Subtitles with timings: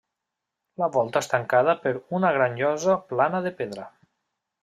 [0.83, 3.87] La volta és tancada per una gran llosa plana de pedra.